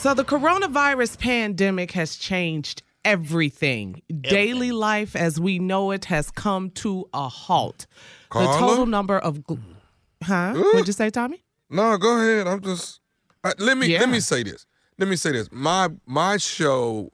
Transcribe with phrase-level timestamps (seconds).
[0.00, 4.00] So the coronavirus pandemic has changed everything.
[4.22, 7.86] Daily life as we know it has come to a halt.
[8.32, 9.60] The total number of gl-
[10.22, 10.54] Huh?
[10.54, 11.42] What'd you say, Tommy?
[11.68, 12.46] No, go ahead.
[12.46, 13.00] I'm just
[13.44, 14.00] uh, let me Yeah.
[14.00, 14.64] let me say this.
[14.98, 15.48] Let me say this.
[15.52, 17.10] My my show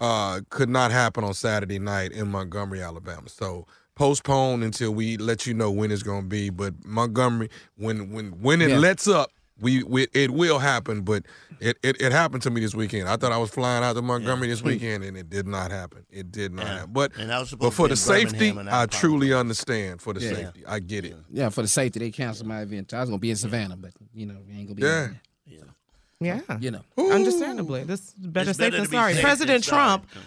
[0.00, 3.28] uh could not happen on Saturday night in Montgomery, Alabama.
[3.28, 8.10] So postpone until we let you know when it's going to be, but Montgomery when
[8.10, 8.78] when when it Yeah.
[8.78, 9.30] lets up
[9.62, 11.24] we, we it will happen, but
[11.60, 13.08] it, it it happened to me this weekend.
[13.08, 16.04] I thought I was flying out to Montgomery this weekend, and it did not happen.
[16.10, 16.72] It did not Yeah.
[16.78, 16.92] happen.
[16.92, 19.32] But And I was but for to the be in Birmingham, safety, I I truly
[19.32, 20.02] understand.
[20.02, 20.34] For the Yeah.
[20.34, 21.16] safety, I get it.
[21.30, 22.92] Yeah, for the safety, they canceled my event.
[22.92, 24.82] I was gonna be in Savannah, but you know, we ain't gonna be.
[24.82, 25.04] Yeah.
[25.06, 25.20] in
[26.26, 26.40] Yeah.
[26.48, 26.82] there, You know.
[26.98, 27.84] Understandably.
[27.84, 29.14] This is better It's safe better than be sorry.
[29.20, 30.06] President Trump.
[30.12, 30.24] sorry.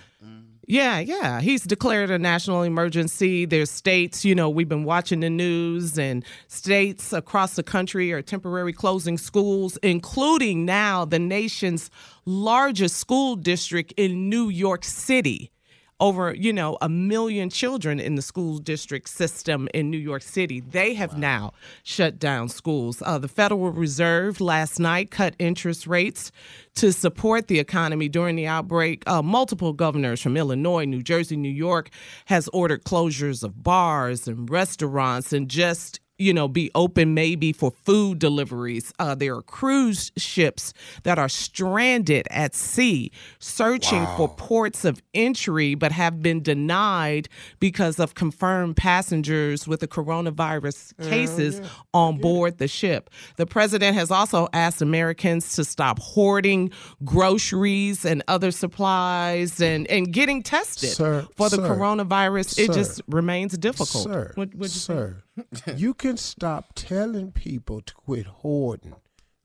[0.68, 1.42] Yeah, yeah.
[1.42, 3.46] He's declared a national emergency.
[3.46, 8.24] There's states, you know, we've been watching the news, and states across the country are
[8.24, 11.92] temporarily closing schools, including now the nation's
[12.26, 15.52] largest school district in New York City.
[16.01, 20.59] Over, you know, a million children in the school district system in New York City.
[20.59, 23.01] They have now shut down schools.
[23.06, 26.34] Uh, the Federal Reserve last night cut interest rates
[26.75, 29.03] to support the economy during the outbreak.
[29.07, 31.89] Uh, multiple governors from Illinois, New Jersey, New York
[32.25, 37.72] has ordered closures of bars and restaurants and just you know, be open maybe for
[37.72, 38.94] food deliveries.
[39.00, 45.76] Uh, there are cruise ships that are stranded at sea, searching for ports of entry,
[45.76, 47.28] but have been denied
[47.59, 51.62] because of confirmed passengers with the coronavirus cases
[51.94, 53.09] on board the ship.
[53.36, 56.72] The president has also asked Americans to stop hoarding
[57.03, 62.59] groceries and other supplies and, and getting tested Sir, for the sir, coronavirus.
[62.59, 64.03] It just remains difficult.
[64.06, 64.94] Sir, What- what'd you say?
[64.94, 65.23] sir,
[65.76, 68.96] you can stop telling people to quit hoarding.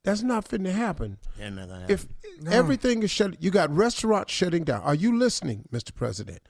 [0.05, 1.17] That's not finna happen.
[1.39, 2.07] Yeah, nothing If
[2.47, 4.83] everything is shut, you got restaurants shutting down.
[4.83, 5.95] Are you listening, Mr.
[5.95, 6.41] President?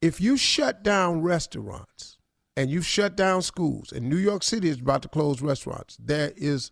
[0.00, 2.18] If you shut down restaurants
[2.56, 6.32] and you shut down schools, and New York City is about to close restaurants, there
[6.36, 6.70] is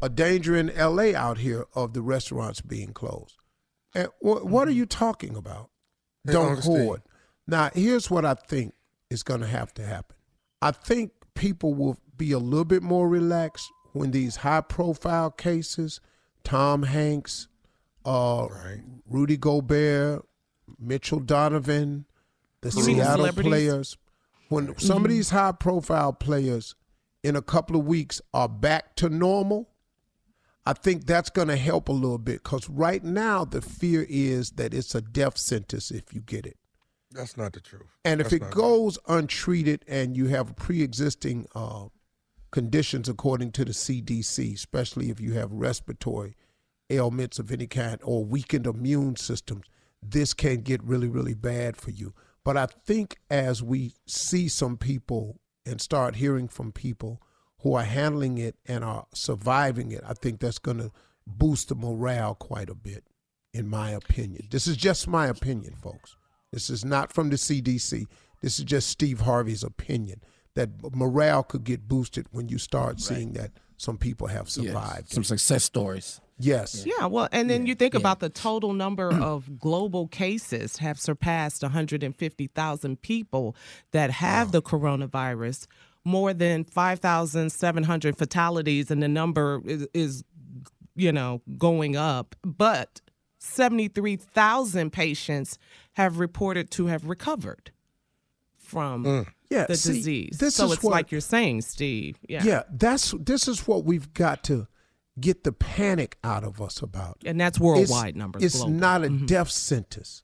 [0.00, 1.16] a danger in L.A.
[1.16, 3.36] out here of the restaurants being closed.
[3.96, 4.78] And wh- what are mm-hmm.
[4.78, 5.70] you talking about?
[6.24, 6.84] Hey, Don't Uncle Steve.
[6.84, 7.02] hoard.
[7.48, 8.74] Now, here's what I think
[9.10, 10.16] is going to have to happen.
[10.62, 16.00] I think people will be a little bit more relaxed when these high profile cases,
[16.44, 17.48] Tom Hanks,
[18.04, 18.48] uh,
[19.08, 20.24] Rudy Gobert,
[20.78, 22.04] Mitchell Donovan,
[22.60, 23.96] the You mean the Seattle players.
[24.48, 26.74] When some of these high profile players
[27.22, 29.68] in a couple of weeks are back to normal,
[30.64, 34.52] I think that's going to help a little bit because right now the fear is
[34.52, 36.56] that it's a death sentence if you get it.
[37.10, 37.86] That's not the truth.
[38.04, 41.86] And if That's it not- goes untreated and you have a pre-existing uh,
[42.50, 46.36] conditions according to the CDC, especially if you have respiratory
[46.90, 49.66] ailments of any kind or weakened immune systems,
[50.02, 52.14] this can get really, really bad for you.
[52.44, 57.20] But I think as we see some people and start hearing from people
[57.60, 60.92] who are handling it and are surviving it, I think that's going to
[61.26, 63.04] boost the morale quite a bit,
[63.52, 64.48] in my opinion.
[64.50, 66.16] This is just my opinion, folks.
[66.52, 68.06] This is not from the CDC.
[68.40, 70.22] This is just Steve Harvey's opinion
[70.58, 75.08] that morale could get boosted when you start seeing that some people have Yeah, survived.
[75.10, 76.20] some success stories.
[76.40, 76.84] Yes.
[76.86, 81.62] Yeah, well, and then you think about the total number of global cases have surpassed
[81.62, 83.54] 150,000 people
[83.92, 85.66] that have the coronavirus,
[86.04, 90.24] more than 5,700 fatalities, and the number is, is,
[90.96, 92.34] you know, going up.
[92.42, 93.00] But
[93.38, 95.58] 73,000 patients
[95.94, 97.70] have reported to have recovered
[98.68, 100.38] from Yeah, the see, disease.
[100.38, 102.18] this so is it's what- like you're saying, Steve.
[102.28, 102.44] Yeah.
[102.44, 104.68] Yeah, that's this is what we've got to
[105.18, 107.18] get the panic out of us about.
[107.26, 108.72] And that's worldwide numbers, It's global.
[108.74, 110.22] not a death sentence.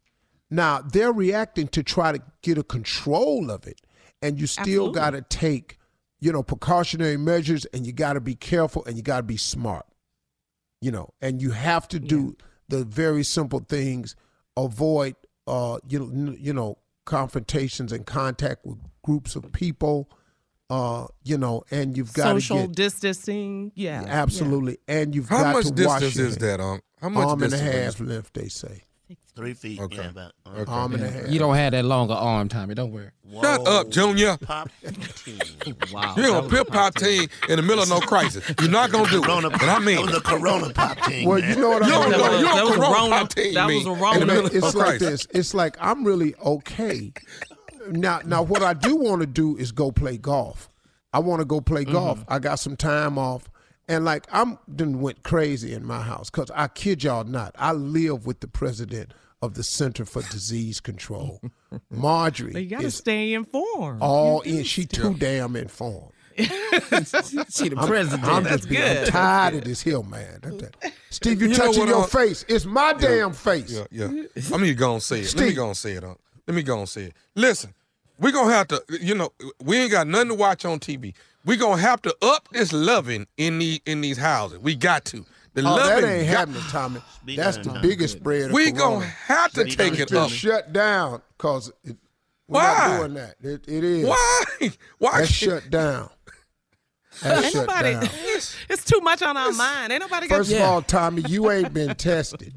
[0.51, 3.81] Now they're reacting to try to get a control of it,
[4.23, 5.79] and you still got to take,
[6.21, 9.37] you know, precautionary measures, and you got to be careful, and you got to be
[9.39, 9.87] smart,
[10.81, 12.37] you know, and you have to do
[12.69, 14.15] the very simple things.
[14.57, 15.17] Avoid,
[15.49, 20.09] uh, you know, n- you know, confrontations and contact with groups of people,
[20.71, 23.73] uh, you know, and you've got to Social get distancing.
[23.75, 24.03] Yeah.
[24.03, 24.09] yeah.
[24.09, 26.81] absolutely, and you've How got much to wash distance is that, um?
[27.01, 28.83] How much arm and a distance half is- length, they say.
[29.37, 29.81] Three feet.
[29.81, 29.97] Okay.
[29.97, 30.33] Yeah, about.
[30.47, 30.71] uh, Okay.
[30.71, 31.13] Arm and a Yeah.
[31.13, 31.29] half.
[31.29, 32.75] You don't have that longer arm, Tommy.
[32.77, 33.11] Don't worry.
[33.43, 34.37] Shut up, Junior.
[34.37, 34.71] Pop
[35.25, 35.39] team.
[35.93, 36.15] Wow.
[36.17, 38.45] You're that gonna was pip pop team in the middle of no crisis.
[38.61, 39.61] You're not gonna do Corona, it.
[39.63, 41.29] And I mean, that was a Corona pop team.
[41.29, 41.51] Well, man.
[41.51, 42.19] you know what you I don't mean.
[42.19, 42.31] know.
[42.31, 43.55] was- You that don't was a Corona pop team.
[43.55, 44.15] that was a in Rona.
[44.15, 45.09] the And middle it- it's like crisis.
[45.09, 45.27] this.
[45.31, 47.13] It's like I'm really okay.
[47.91, 50.69] Now, now, what I do want to do is go play golf.
[51.13, 52.25] I want to go play golf.
[52.29, 53.51] I got some time off,
[53.89, 57.55] and like I'm done went crazy in my house because I kid y'all not.
[57.59, 59.13] I live with the president
[59.45, 61.41] of the Center for Disease Control,
[61.91, 62.63] Marjorie.
[62.63, 64.01] You got to is stay informed.
[64.03, 64.65] all in.
[64.65, 66.11] She too damn informed.
[66.39, 68.25] See the president.
[68.25, 69.09] I'm That's just being, I'm good.
[69.09, 70.41] tired of this hill, man.
[70.43, 72.45] That- that- Steve, you, You touching what, your uh, face.
[72.49, 73.71] It's my damn face.
[73.71, 74.07] Yeah, yeah.
[74.53, 75.27] I'm gonna go and say it.
[75.27, 75.57] Let me Steve.
[75.57, 76.03] go and say it.
[76.03, 76.15] Huh?
[76.49, 77.13] Let me go and say it.
[77.37, 77.73] Listen,
[78.19, 78.83] we're gonna have to.
[79.01, 79.31] You know,
[79.63, 81.15] we ain't got nothing to watch on TV.
[81.45, 84.59] We gonna have to up this loving in the in these houses.
[84.59, 85.25] We got to.
[85.55, 86.03] The Oh, loving.
[86.05, 87.01] that ain't got- happening, Tommy.
[87.23, 88.47] Speak That's the it, biggest spread.
[88.47, 88.79] Of We corona.
[88.79, 90.29] gonna have to Speak take it it, up.
[90.31, 91.97] shut down because it,
[92.49, 92.75] we're Why?
[92.77, 93.35] not doing that.
[93.41, 94.07] It, it is.
[94.09, 94.45] Why?
[94.99, 95.19] Why?
[95.21, 96.11] That's shut down.
[97.23, 97.93] That's Ain't shut nobody.
[97.93, 98.09] down.
[98.69, 99.93] It's too much on our mind.
[99.93, 100.39] Ain't nobody got.
[100.39, 102.53] First of all, Tommy, you ain't been tested.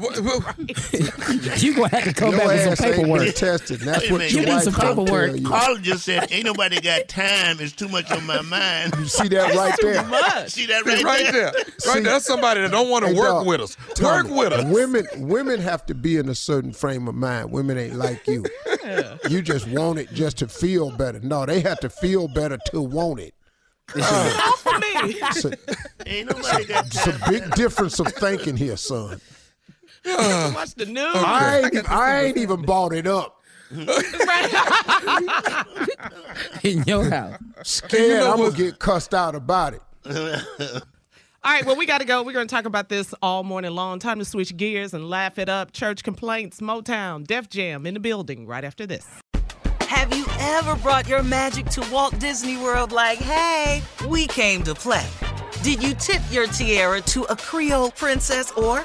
[0.00, 0.54] Wha- wha-
[1.58, 3.34] You gonna have to come Your back with some paperwork.
[3.34, 3.80] tested.
[3.80, 5.26] That's Wait what You need some gonna paperwork.
[5.32, 5.46] tell you.
[5.48, 7.58] Carl just said, "Ain't nobody got time.
[7.60, 10.02] It's too much on my mind." You see that right there?
[10.04, 10.48] much.
[10.50, 12.02] See that right, right there, right See- there.
[12.02, 13.76] That's somebody that don't want to Hey, work dog, with us.
[13.94, 14.72] Tommy, work with us.
[14.72, 17.50] Women, women have to be in a certain frame of mind.
[17.52, 18.44] Women ain't like you.
[19.28, 21.20] You just want it just to feel better.
[21.20, 23.34] No, they have to feel better to want it.
[23.96, 25.14] Off oh, for me.
[25.20, 25.52] It's a,
[26.06, 29.20] Ain't nobody got it's a big difference of thinking here, son.
[30.06, 31.14] Uh, watch the news.
[31.14, 33.36] I ain't, I ain't even bought it up.
[36.62, 37.38] in your house.
[37.62, 39.82] Scared know I'm gonna get cussed out about it.
[41.42, 42.22] All right, well, we got to go.
[42.22, 43.98] We're going to talk about this all morning long.
[43.98, 45.72] Time to switch gears and laugh it up.
[45.72, 49.06] Church complaints, Motown, Def Jam in the building right after this.
[49.88, 54.74] Have you ever brought your magic to Walt Disney World like, hey, we came to
[54.74, 55.06] play?
[55.62, 58.84] Did you tip your tiara to a Creole princess or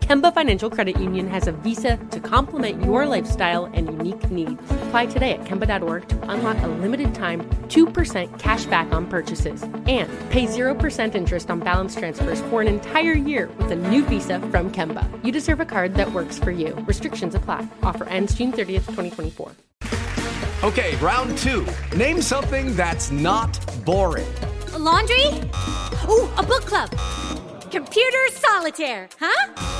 [0.00, 4.60] Kemba Financial Credit Union has a visa to complement your lifestyle and unique needs.
[4.70, 10.10] Apply today at Kemba.org to unlock a limited time 2% cash back on purchases and
[10.30, 14.72] pay 0% interest on balance transfers for an entire year with a new visa from
[14.72, 15.06] Kemba.
[15.24, 16.74] You deserve a card that works for you.
[16.88, 17.68] Restrictions apply.
[17.82, 19.52] Offer ends June 30th, 2024.
[20.64, 21.64] Okay, round two.
[21.96, 24.26] Name something that's not boring.
[24.74, 25.24] A laundry?
[26.08, 26.90] Ooh, a book club.
[27.70, 29.79] Computer solitaire, huh?